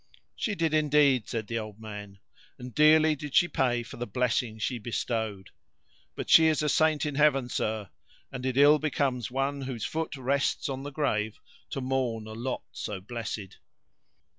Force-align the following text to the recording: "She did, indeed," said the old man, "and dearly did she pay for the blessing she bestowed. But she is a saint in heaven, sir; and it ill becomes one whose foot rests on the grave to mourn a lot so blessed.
"She 0.35 0.55
did, 0.55 0.73
indeed," 0.73 1.27
said 1.29 1.45
the 1.45 1.59
old 1.59 1.79
man, 1.79 2.17
"and 2.57 2.73
dearly 2.73 3.15
did 3.15 3.35
she 3.35 3.47
pay 3.47 3.83
for 3.83 3.97
the 3.97 4.07
blessing 4.07 4.57
she 4.57 4.79
bestowed. 4.79 5.51
But 6.15 6.27
she 6.27 6.47
is 6.47 6.63
a 6.63 6.69
saint 6.69 7.05
in 7.05 7.13
heaven, 7.13 7.49
sir; 7.49 7.87
and 8.31 8.43
it 8.43 8.57
ill 8.57 8.79
becomes 8.79 9.29
one 9.29 9.61
whose 9.61 9.85
foot 9.85 10.15
rests 10.17 10.67
on 10.69 10.81
the 10.81 10.91
grave 10.91 11.37
to 11.69 11.81
mourn 11.81 12.25
a 12.25 12.33
lot 12.33 12.63
so 12.71 12.99
blessed. 12.99 13.59